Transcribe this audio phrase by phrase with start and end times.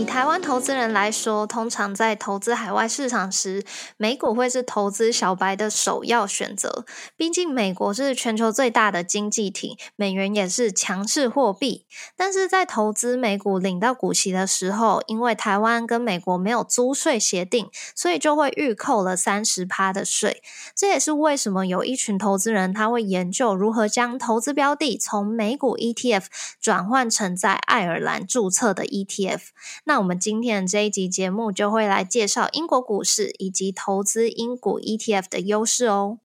[0.00, 3.62] 以台湾投资人来说，通常在投资海外市场时，
[3.98, 6.86] 美股会是投资小白的首要选择。
[7.18, 11.84] 毕竟美国是全球最大的经济体，美元也是强势货币。
[12.16, 20.42] 但是在投资美股领到股息的时候，因为台湾跟美国没有租税协定，所以就会预扣了三十趴的税。
[20.74, 26.24] 这也是为什么有一群投资人他会研究如何将投资标的从美股 ETF
[26.58, 29.40] 转换成在爱尔兰注册的 ETF。
[29.90, 36.20] 那我们今天的这一集节目就会来介绍英国股市以及投资英股 ETF 的优势哦。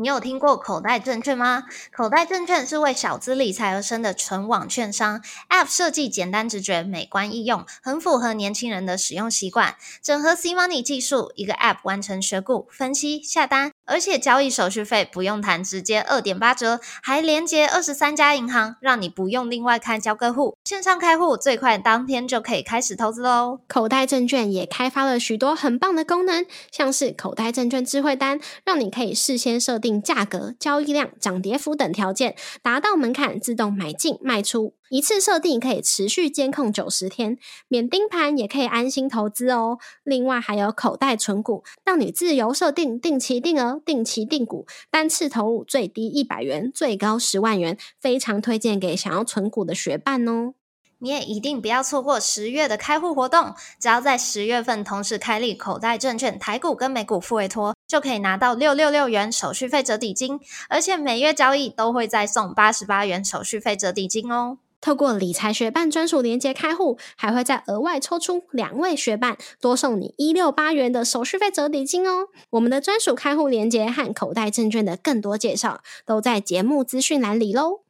[0.00, 1.64] 你有听过口袋证券吗？
[1.94, 9.74] 口袋证券是为小资理财而生的纯网券商，App 设计简单直觉、美观易用，很符合年轻人的使用习惯。
[10.02, 13.72] 整合 C Money 技术，一个 App 完成选股、分析、下单。
[13.84, 23.58] 而且交易手续费不用谈，直接二点八折，还连接二十三家银行，让你不用另外开交割户，线上开户最快当天就可以开始投资喽。
[23.66, 34.74] 口袋证券也开发了许多很棒的功能，像是口袋证券智慧单，让你可以事先设定价格、交易量、涨跌幅等条件，达到门槛自动买进卖出。
[34.90, 37.38] 一次设定可以持续监控九十天，
[37.68, 39.78] 免盯盘也可以安心投资哦。
[40.02, 50.54] 另外还有口袋存股，让你自由设定定期定额、定期定股，单次投入最低一百元，最高十万元，非常推荐给想要存股的学伴哦。
[51.00, 64.58] 你也一定不要错过十月的开户活动，只要在十月份同时开立口袋证券台股跟美股付委托，就可以拿到六六六元手续费折抵金，而且每月交易都会再送八十八元手续费折抵金哦。
[64.82, 72.28] 透过理财学办专属连接开户，还会再额外抽出两位学伴，多送你一六八元的手续费折抵金哦。
[72.48, 77.80] 我们的专属开户连接和口袋证券的更多介绍，都在节目资讯栏里喽。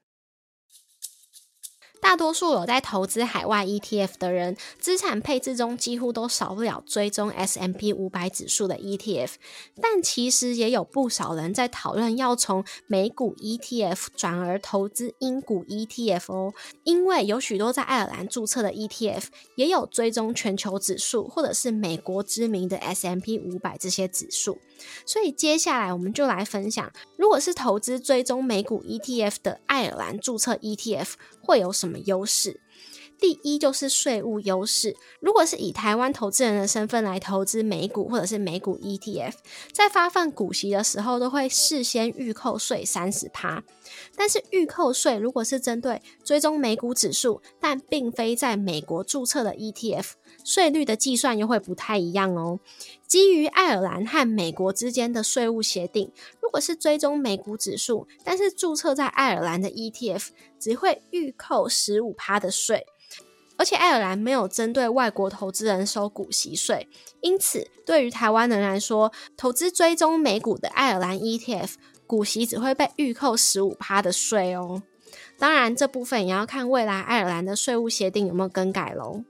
[2.00, 9.33] 大多数有在投资海外 ETF 的人，资产配置中几乎都少不了追踪 S&P 五百指数的 ETF。
[9.81, 19.25] 但其实也有不少人在讨论要从美股 ETF 转而投资英股 ETF 哦，因为有许多在爱尔兰注册的 ETF
[19.56, 24.59] 也有追踪全球指数或者是美国知名的 S&P 五百这些指数。
[25.05, 31.12] 所以接下来我们就来分享，如果是投资追踪美股 ETF 的爱尔兰注册 ETF
[31.43, 32.60] 会有什么么优势？
[33.18, 34.96] 第一就是税务优势。
[35.20, 39.34] 如果是以台湾投资人的身份来投资美股或者是美股 ETF，
[39.72, 43.62] 在发放股息的时候都会事先预扣税三十趴。
[44.16, 50.12] 但是预扣税如果是针对追踪美股指数，但并非在美国注册的 ETF，
[50.44, 52.60] 税率的计算又会不太一样哦。
[53.06, 60.28] 基于爱尔兰和美国之间的税务协定，如果是追踪美股指数，但是注册在爱尔兰的 ETF，
[60.58, 62.86] 只会预扣十五趴的税。
[63.56, 66.88] 而且爱尔兰没有针对外国投资人收股息税，
[67.20, 71.74] 因此对于台湾人来说，投资追踪美股的爱尔兰 ETF
[72.10, 74.82] 股息只会被预扣十五趴的税哦。
[75.38, 79.22] 当然，这部分也要看未来爱尔兰的税务协定有没有更改喽。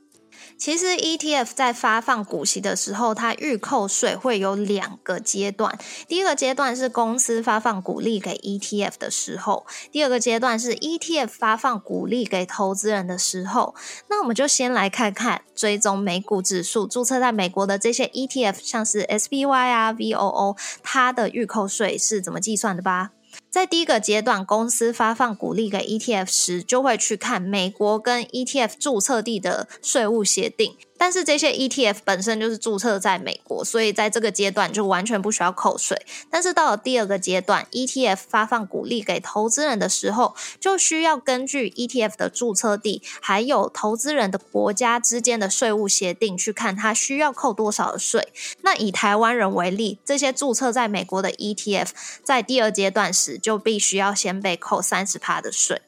[0.56, 5.78] 其实 ETF 在发放股息的时候，它预扣税会有两个阶段。
[6.06, 13.74] 第一个阶段是公司发放股利给 ETF 的时候，第二个阶段是 ETF 发放股利给投资人的时候。
[14.08, 23.10] 那我们就先来看看追踪美股指数注册在美国的这些 ETF，像是 SPY 啊、VOO，它的预扣税是怎么计算的吧。
[23.50, 30.76] 在第一个阶段，公司发放股利给 ETF 时，就会去看美国跟 ETF 注册地的税务协定。
[30.96, 35.96] 但是这些 ETF 本身就是注册在美国，所以在这个阶段就完全不需要扣税。
[36.28, 48.28] 但是到了第二个阶段，ETF 发放股利给投资人的时候，就需要根据 ETF 的注册地还有投资人的国家之间的税务协定去看它需要扣多少的税。
[48.60, 51.88] 那以台湾人为例，这些注册在美国的 ETF
[52.22, 55.82] 在第二阶段时就必须要先被扣三十趴的税。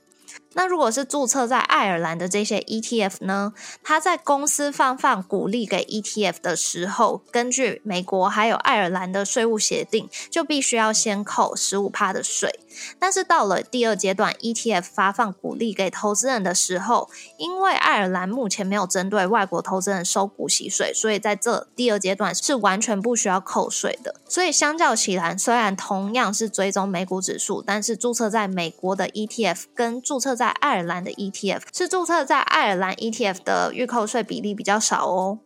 [0.54, 3.52] 那如果是注册在爱尔兰的这些 ETF 呢？
[3.82, 12.60] 它在公司发放股利给 ETF 的时候，根据美国还有爱尔兰的税务协定，就必须要先扣十五趴的税。
[12.98, 24.14] 但是到了第二阶段，ETF 发放股利给投资人的时候，因为爱尔兰目前没有针对外国投资人收股息税，所以在这第二阶段是完全不需要扣税的。
[24.28, 35.38] 所以相较起来，虽然同样是追踪美股指数，但是注册在美国的 ETF 跟注册在在爱尔兰的 ETF 是注册在爱尔兰 ETF 的预扣税比例比较少哦。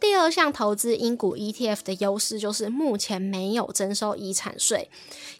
[0.00, 4.90] 第二项投资英股 ETF 的优势就是目前没有征收遗产税。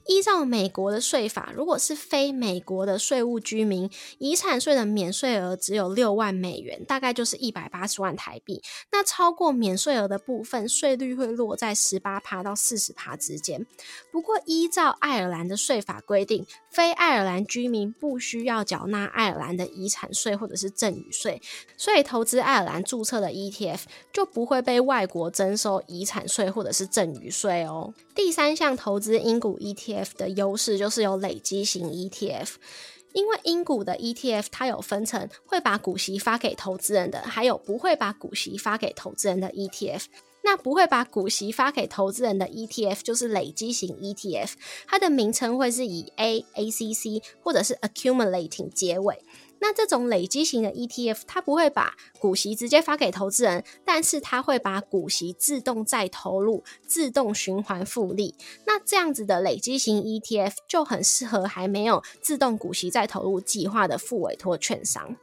[0.06, 8.62] 依照美国的税法，如果是非美国的税务居民，遗产税的免税额只有六万美元，大概就是一百八十万台币。
[8.90, 13.66] 那超过免税额的部分，税率会落在十八趴到四十趴之间。
[14.10, 21.40] 不过，依照爱尔兰的税法规定，非爱尔兰居民不需要缴纳爱尔兰的遗产税或者是赠与税，
[21.76, 23.80] 所以投资爱尔兰注册的 ETF
[24.12, 27.94] 就不会被外国征收遗产税或者是赠与税哦。
[28.14, 32.48] 第三项投资英股 ETF F 的优势就是有累积型 ETF，
[33.12, 40.04] 因为英股的 ETF 它有分成会把股息发给投资人的，还有不会把股息发给投资人的 ETF。
[40.44, 44.54] 那不会把股息发给投资人的 ETF 就是累积型 ETF，
[44.88, 49.22] 它的名称会是以 A、ACC 或者是 Accumulating 结尾。
[49.62, 58.34] 那这种累积型的 ETF，它不会把股息直接发给投资人，但是它会把股息自动再投入，自动循环复利。
[58.66, 65.16] 那这样子的累积型 ETF 就很适合还没有自动股息再投入计划的副委托券商。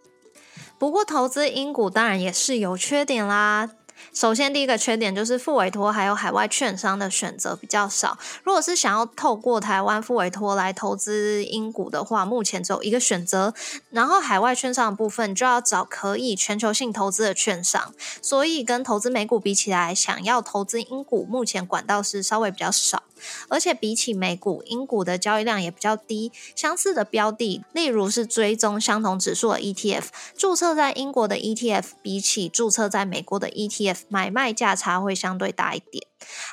[0.77, 3.69] 不过，投资英股当然也是有缺点啦。
[4.13, 8.17] 首先，第一个缺点就是副委托还有海外券商的选择比较少。
[8.43, 13.53] 如果是想要透过台湾副委托来投资英股的话，目前只有一个选择。
[13.91, 17.93] 然后，海外券商的部分就要找可以全球性投资的券商。
[18.21, 23.03] 所以，跟投资美股比起来，想要投资英股，目前管道是稍微比较少。
[23.49, 26.31] 而且比起美股，英股的交易量也比较低。
[26.55, 30.05] 相似的标的，例如是追踪相同指数的 ETF，
[30.37, 36.05] 注册在英国的 ETF，比起注册在美国的 ETF，买卖价差会相对大一点。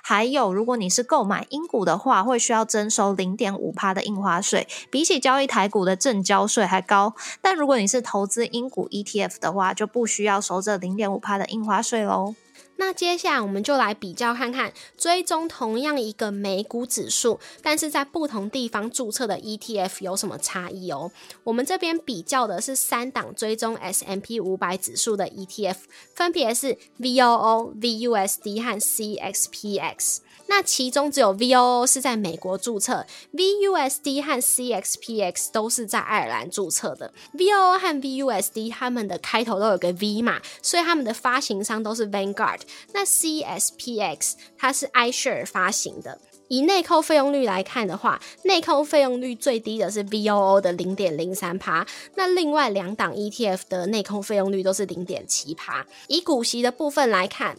[0.02, 7.14] 还有，如果你是购买英股的话，会需要征收零点五趴的印花税，比起交易台股的正交税还高。
[7.42, 12.34] 但如果你是投资英股 ETF 的话，就不需要收这零点五趴的印花税喽。
[12.76, 21.10] 那接下来我们就来比较看看，追踪同样一个美股指数，但是在不同地方注册的 ETF 有什么差异哦。
[21.44, 25.76] 我们这边比较的是三档追踪 S M P 五百指数的 ETF，
[26.14, 30.18] 分别是 VOO、VUSD 和 CXPX。
[30.48, 33.04] 那其中只有 VOO 是在美国注册
[33.34, 37.12] ，VUSD 和 CXPX 都是在爱尔兰注册的。
[37.34, 42.60] VOO 和 VUSD 它们的开头都有个 V 嘛，所以他们的发行商都是 Vanguard。
[42.92, 46.18] 那 CXPX 它是 iShare 发行的。
[46.48, 51.84] 以内扣费用率来看的话，内扣费用率最低的是 VOO 的零点零三趴，
[52.14, 55.84] 那另外两档 ETF 的内扣费用率都是零点七趴。
[56.06, 57.56] 以股息的部分来看。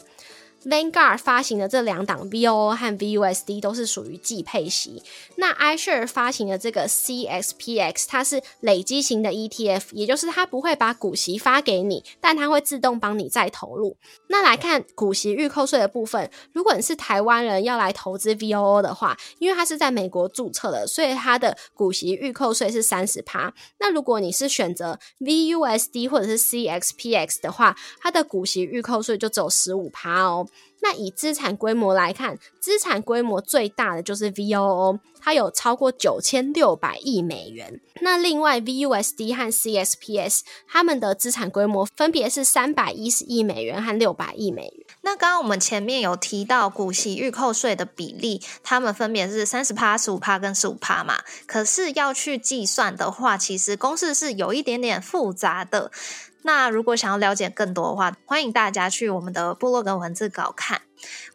[0.67, 5.01] Vanguard 发行的这两档 VOO 和 VUSD 都是属于季配息。
[5.37, 13.95] 那 iShare 发行的这个 CXPX，它是累积型的 ETF，也就是它不会把股息发给你，但它会自动帮你再投入。
[14.27, 23.53] 那来看股息预扣税的部分，如果你是台湾人要来投资 VOO 的话，因为它是在美国注册的，所以它的股息预扣税是三十趴。
[23.79, 30.45] 那如果你是选择 VUSD 或者是 CXPX 的话，它的股息预扣税就只有十五趴哦。
[30.87, 37.81] 那以资产规模来看，资产规模最大的就是 VOO，它有超过九千六百亿美元。
[37.99, 44.85] 那另外 VUSD 和 CSPS，他们的资产规模分别是三百一十亿美元和六百亿美元。
[45.01, 51.17] 那刚刚我们前面有提到股息预扣税的比例，他们分别是三十趴、十五趴跟十五趴嘛。
[51.45, 55.91] 可是要去计算的话，其实公式是有一点点复杂的。
[56.47, 60.86] 那如果想要了解更多的话，欢迎大家去我们的部落格文字稿看。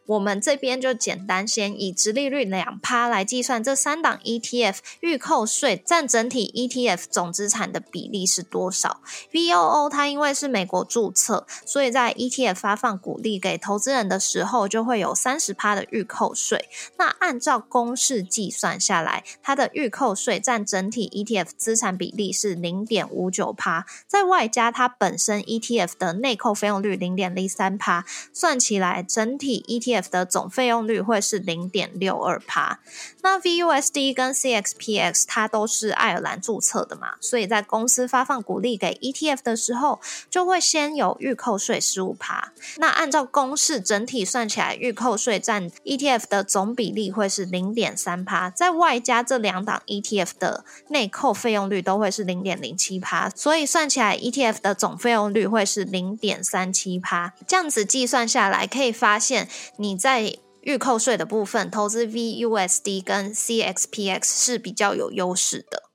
[0.06, 9.00] 我们这边就简单先以直利率两趴来计算，这三档 ETF 预扣税占整体 ETF 总资产的比例是多少
[9.32, 16.68] ？VOO 它因为是美国注册，所以在 ETF 发放股利给投资人的时候，就会有三十趴的预扣税。
[16.98, 32.80] 那按照公式计算下来，它的预扣税占整体 ETF 资产比例是零点五九趴，在外加它本身 ETF 的内扣费用率零点零三趴，算起来整体 ETF 的总费用率会是零点六二帕。
[33.22, 42.52] 那 VUSD 跟 CXPX 它都是爱尔兰注册的嘛，所以在公司发放股利给 ETF 的时候，就会先有预扣税十五帕。
[42.78, 57.34] 那按照公式整体算起来，预扣税占 ETF 的总比例会是零点三帕，在外加这两档 ETF 的内扣费用率都会是零点零七帕，所以算起来 ETF 的总费用率会是零点三七帕。
[57.46, 59.41] 这样子计算下来，可以发现。
[59.76, 65.91] 你在预扣税的部分投资 VUSD 跟 CXPX 是比较有优势的。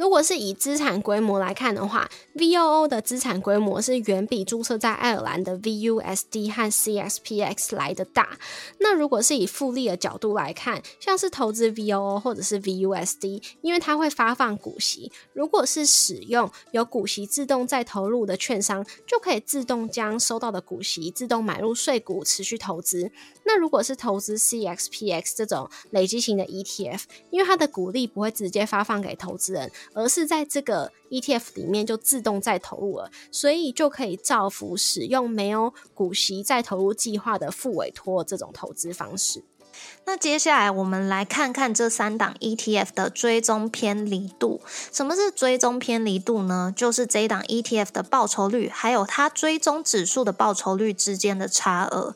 [0.00, 8.38] 如果是以资产规模来看的话，VOO 的资产规模是远比注册在爱尔兰的 VUSD 和 CXPX 来的大。
[8.78, 23.12] 那如果是以复利的角度来看，像是投资 VOO 或者是 VUSD，因为它会发放股息，如果是使用有股息自动再投入的券商，就可以自动将收到的股息自动买入税股，持续投资。
[23.44, 29.70] 那如果是投资 CXPX 这种累积型的 ETF，因为它的股利不会直接发放给投资人。
[29.92, 39.42] 而是在这个 ETF 里面就自动再投入了，所以就可以造福使用没有股息再投入计划的副委托这种投资方式。
[40.04, 44.60] 那接下来我们来看看这三档 ETF 的追踪偏离度。
[44.92, 46.72] 什么是追踪偏离度呢？
[46.76, 52.14] 就是这一档 ETF 的报酬率还有它追踪指数的报酬率之间的差额。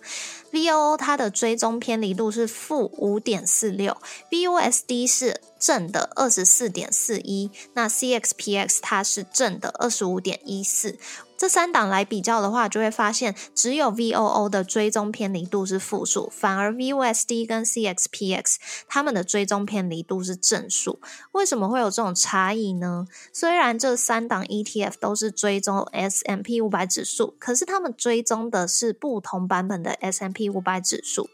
[0.54, 3.96] VOO 它的追踪偏离度是负五点四六
[4.30, 10.96] ，BUSD 是正的二十四点四一，那 CXPX 它是正的二十五点一四。
[11.36, 18.56] 这三档来比较的话，就会发现只有 VOO 的追踪偏离度是负数，反而 VUSD 跟 CXPX
[18.88, 21.00] 它们的追踪偏离度是正数。
[21.32, 23.06] 为什么会有这种差异呢？
[23.32, 31.28] 虽然这三档 ETF 都是追踪 S&P 五百指数，可是它们追踪的是不同版本的 S&P 五百指数。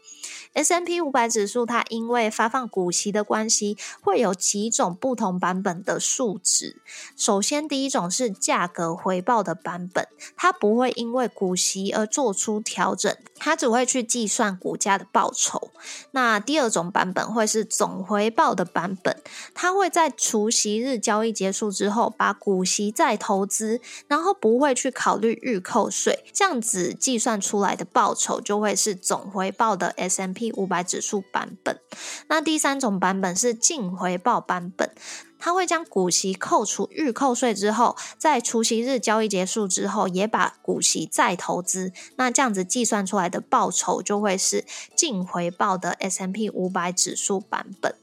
[0.53, 6.81] S&P 五百指数它因为发放股息的关系，会有几种不同版本的数值。
[7.15, 10.05] 首先，第一种是价格回报的版本，
[10.35, 15.71] 它不会因为股息而做出调整，它只会去计算股价的报酬。
[16.11, 19.21] 那第二种版本会是总回报的版本，
[19.53, 23.79] 它会在除息日交易结束之后，把股息再投资，
[24.09, 30.40] 然后不会去考虑预扣税，这样子计算出来的报酬就会是总回报的 S&P。
[30.40, 31.79] P P 五百指数版本，
[32.27, 34.89] 那第三种版本是净回报版本，
[35.37, 47.93] 它会将股息扣除预扣税之后，在除息日交易结束之后，也把股息再投资，那这样子计算出来的报酬就会是净回报的 S M P 五百指数版本。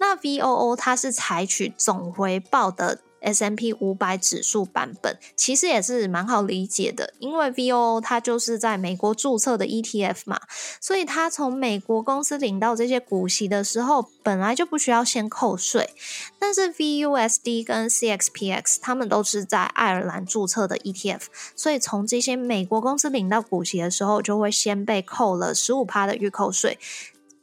[0.00, 2.98] 那 V O O 它是采取总回报的。
[3.20, 10.40] S M P 五百指数版本其实也是蛮好理解的，因为 V O O 它就是在美国注册的 E T F 嘛，
[10.80, 15.90] 所以它从美国公司领到这些股息的时候，本来就不需要先扣税。
[16.38, 26.78] 但是 V U S D 跟 C X P X 他们都是在爱尔兰注册的 E T F，所以从这些美国公司领到股息的时候，就会先被扣了十五趴的预扣税。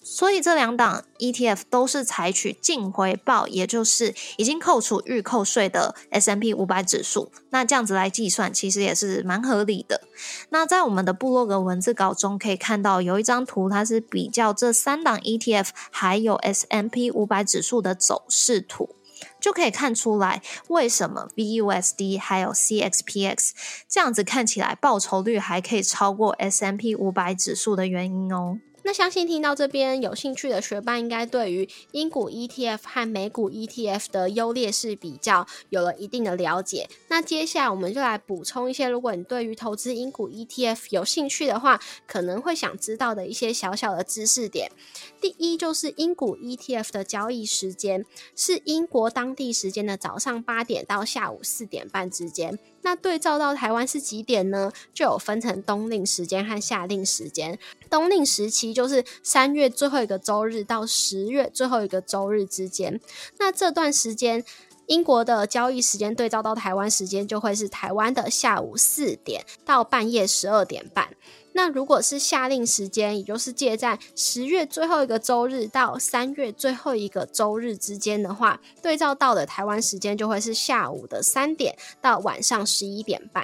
[0.09, 7.29] 所以这两档 ETF 都是采取净回报，也就是已经扣除预扣税的 S&P 五百指数。
[7.49, 10.01] 那这样子来计算，其实也是蛮合理的。
[10.49, 18.95] 那在我们的部落格文字稿中可以看到，有一张图，它是比较这三档 ETF 还有 S&P 五百指数的走势图，
[19.41, 23.51] 就可以看出来为什么 VUSD 还有 CXPX
[23.89, 28.59] 这样子看起来报酬率还可以超过 S&P 五百指数的原因哦。
[28.87, 36.87] 那相信听到这边有兴趣的学伴，应该对于英股 ETF 和美股 ETF 的优劣势比较有了一定的了解。
[37.09, 44.71] 那接下来我们就来补充一些，如果你对于投资英股 ETF 有兴趣的话，可能会想知道的一些小小的知识点。
[45.19, 48.05] 第一就是英股 ETF 的交易时间
[48.37, 52.57] 是英国当地时间的早上八点到下午四点半之间。
[52.81, 54.71] 那对照到台湾是几点呢？
[54.93, 57.59] 就有分成冬令时间和夏令时间。
[57.89, 62.99] 冬令时期就是三月最后一个周日到十月最后一个周日之间。
[63.39, 64.43] 那这段时间，
[64.85, 71.09] 英国的交易时间对照到台湾时间，就会是台湾的下午四点到半夜十二点半。
[71.57, 83.43] 那如果是下令时间，也就是借在十月最后一个周日到三月最后一个周日之间的话，对照到的台湾时间就会是下午的三点到晚上十一点半。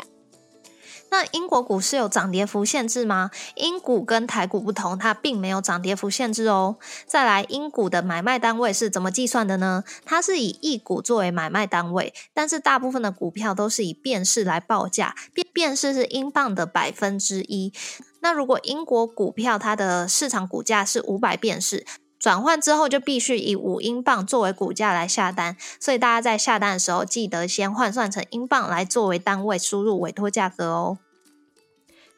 [1.14, 3.30] 那英国股市有涨跌幅限制吗？
[3.54, 6.78] 英股跟台股不同，它并没有涨跌幅限制哦。
[7.06, 9.84] 再来，英股的买卖单位是怎么计算的呢？
[10.04, 17.72] 它是以一股作为买卖单位，但是大部分的股票都是以变市来报价，变变市是英镑的百分之一。
[18.22, 21.86] 那如果英国股票它的市场股价是五百变市，
[22.24, 30.98] 转换之后就必须以五英镑作为股价来下单，所以大家在下单的时候记得先换算成英镑来作为单位输入委托价格哦。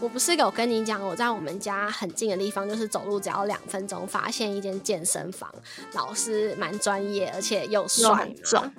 [0.00, 5.52] 我不是有跟你讲，我在我们家很近的地方，就是走路只要两分钟，发现一间健身房，
[5.92, 8.72] 老师蛮专业，而且又帅壮。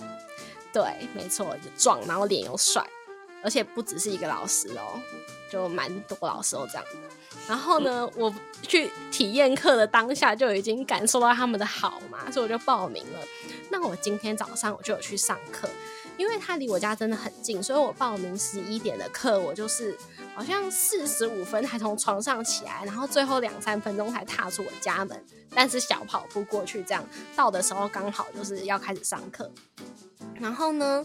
[0.73, 2.83] 对，没错，壮，然后脸又帅，
[3.43, 4.99] 而且不只是一个老师哦，
[5.51, 6.83] 就蛮多老师都这样。
[7.47, 13.19] 然后呢，我去体验课的当下就已经感受到他们的好嘛，所以我就报名了。
[13.69, 15.69] 那我今天早上我就有去上课。
[16.21, 19.97] 因为它离我家真的很近，所以我报名十一点的课，我就是
[20.35, 27.03] 好像四十五分才从床上起来，然后最后两三分钟才踏出我家门，但是小跑步过去，这样
[27.35, 29.51] 到的时候刚好就是要开始上课。
[30.35, 31.03] 然后呢，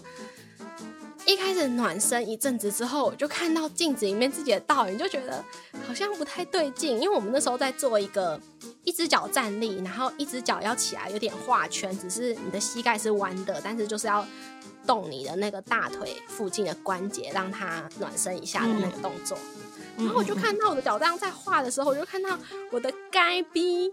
[1.24, 5.42] 一开始暖身一阵子之后，我就看到镜子里面自己的倒影，就觉得
[5.88, 8.38] 好像不太对劲，因为我们那时候在做一个
[8.84, 14.22] 一只脚站立，然后一只脚要起来，有点画圈，只是你的膝盖是弯的，但是就是要。
[14.86, 19.36] 动你的那个大腿附近的关节，让它暖身一下的那个动作。
[19.98, 22.38] 然后我就看到我的脚这样在画的时候，我就看到
[22.70, 23.90] 我的该逼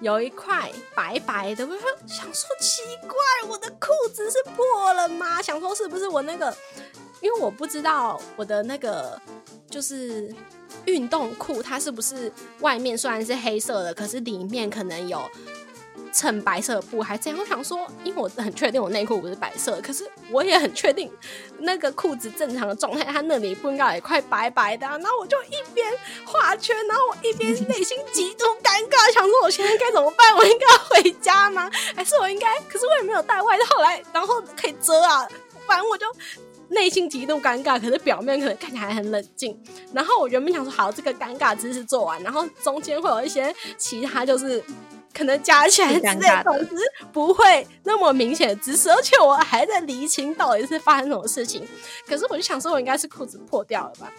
[0.00, 1.66] 有一块白白的。
[1.66, 5.42] 我说想说奇怪，我的裤子是破了吗？
[5.42, 6.54] 想说是不是我那个？
[7.20, 9.20] 因为我不知道我的那个
[9.68, 10.32] 就是
[10.84, 15.20] 运动裤，它是不是外面虽然是黑色的，可是里面可能有。
[16.12, 21.10] 衬白色布还这样，我想说，因为我很确定我内裤不是白色，可是我也很确定
[21.58, 24.86] 那个裤子正常的状态，它那里不应该有一块白白的。
[24.86, 25.86] 然后我就一边
[26.24, 30.34] 画圈，然后我一边内心极度尴尬，想说我现在该怎么办？
[30.36, 31.70] 我应该要回家吗？
[31.94, 32.58] 还是我应该？
[32.68, 35.26] 可是我也没有带外套来，然后可以遮啊。
[35.66, 36.06] 反正我就
[36.68, 39.58] 内心极度尴尬，可是表面可能看起来很冷静。
[39.92, 44.62] 然后我原本想说，好，这个尴尬姿势做完，然后中间会有一些其他就是。
[45.18, 46.76] 可能加起来之类，总之
[47.12, 51.66] 不会那么明显的姿势，而且我还在厘清到底是发生什么事情。
[52.06, 54.12] 可是我就想说，我应该是裤子破掉了吧？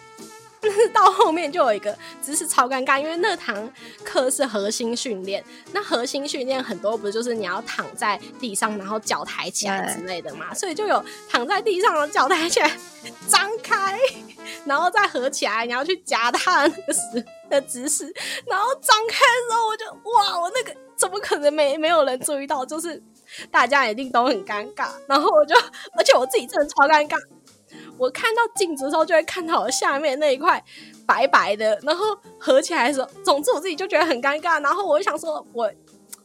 [0.92, 3.70] 到后面就有一个姿势超尴尬，因为那堂
[4.04, 10.52] 课是核心训练，那核心训练很多不是就是你要躺在地上，然后脚抬起来之类的嘛？
[10.54, 12.70] 所以就有躺在地上，脚抬起来，
[13.28, 13.98] 张开，
[14.64, 17.00] 然后再合起来，你要去夹它那个时
[17.48, 18.12] 的姿势，
[18.46, 20.78] 然后张开的时候，我就哇，我那个。
[21.00, 22.62] 怎么可能没没有人注意到？
[22.66, 23.02] 就是
[23.50, 25.56] 大家一定都很尴尬，然后我就，
[25.96, 27.16] 而且我自己真的超尴尬。
[28.00, 30.62] 我看到镜子的时候，就会看到我下面那一块
[31.06, 34.58] 白白的，然后合起来的时候，总之我自己就觉得很尴尬。
[34.62, 35.70] 然后我就想说，我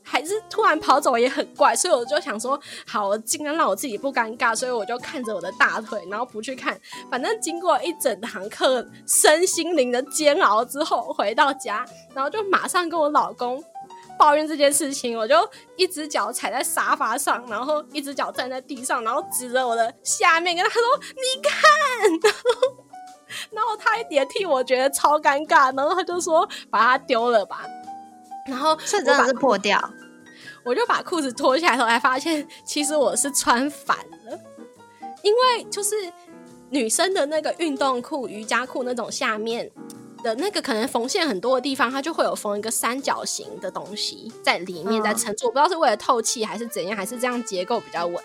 [0.02, 2.58] 还是突然跑走也很怪，所以我就想说，
[2.88, 6.80] 好，我尽量让我自己不尴尬，所以我就看着我的大腿，然后不去看。
[7.12, 13.62] 反正经过一整堂课身心灵的煎熬之后，回到家，然后就马上跟我老公。
[14.18, 15.36] 抱怨这件事情，我就
[15.76, 20.82] 一只脚踩在沙发上，然后一只脚站在地上，然后指着我的下面跟他说
[21.16, 22.32] ：“你看。”
[23.52, 27.66] 然后他也替我觉得超尴尬，然后他就说：“把它丢了吧。”
[28.48, 29.78] 然后这真的是破掉，
[30.64, 34.40] 我就把裤子脱下来，后才发现其实我是穿反了，
[35.24, 35.96] 因为就是
[36.70, 39.72] 女生的那个运动裤、瑜伽裤那种下面。
[40.26, 48.18] 的那个可能缝线很多的地方，它就会有缝一个三角形的东西在里面在撑住，我不知道是为了透气还是怎样，还是这样结构比较稳。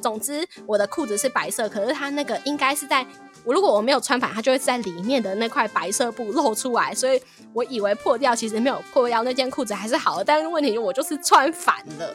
[0.00, 3.04] 总之，我的裤子是白色，可是它那个应该是在
[3.44, 7.20] 我如果我没有穿反，它就会在里面的那块白色布露出来，所以
[7.52, 10.24] 我以为破掉，其实没有破掉，那件裤子还是好的。
[10.24, 12.14] 但是问题我就是穿反了，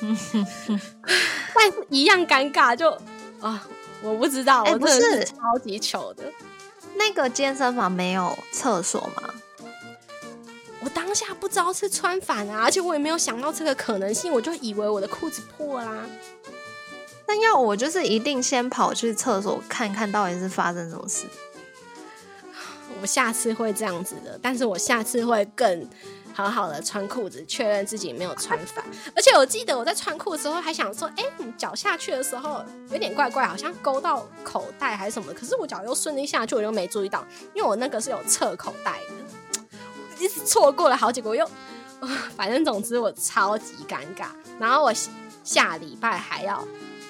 [1.54, 2.90] 但是一样尴尬，就
[3.40, 3.68] 啊，
[4.02, 6.24] 我不知道，我真的是超级糗的。
[7.00, 9.32] 那个健身房没有厕所吗？
[10.82, 16.04] 我当下不知道是穿反啊，而且我也没有想到这个可能性，我就以为我的裤子破啦。
[17.26, 21.24] 那要我就是一定先跑去厕所看看到底是发生什么事。
[23.00, 25.88] 我下次会这样子的，但是我下次会更。
[26.40, 28.84] 好好的穿裤子，确认自己没有穿反。
[29.14, 31.24] 而且我记得我在穿裤子时候还想说，哎，
[31.58, 35.32] 脚下去的时候有点怪怪，好像勾到口袋还是什么。
[35.34, 37.24] 可是我脚又顺利下去，我又没注意到，
[37.54, 41.48] 因为我那个是有侧口袋的，一直错过了好几个，我又，
[42.36, 44.28] 反正总之我超级尴尬。
[44.58, 44.92] 然后我
[45.44, 46.66] 下礼拜还要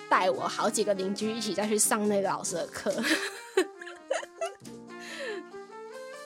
[0.08, 2.92] 带我好几个邻居一起再去上那个老师的课。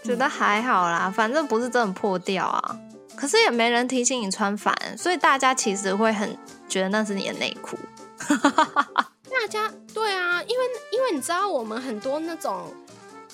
[0.04, 2.78] 觉得还好啦，反正不是真的破掉啊。
[3.16, 6.36] 可是也没人提醒你穿反，所以大家其实会很
[6.68, 7.76] 觉得那是你的内裤。
[9.30, 12.72] 大家对啊，因为因为你知道，我们很多那种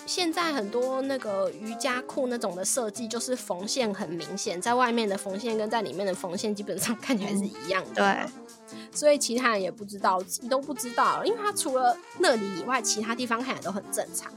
[0.06, 8.02] 现在很多那个瑜伽裤那种的设计，就是缝线很明显，在外面的缝线跟在里面的缝线基本上看起来是一样的。
[8.02, 14.32] 对，所以其他人也不知道，你都不知道，因为他除了那里以外，其他地方看起来都很正常。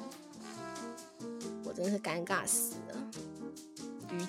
[1.65, 2.97] 我真是尴尬死了！
[4.11, 4.19] 瑜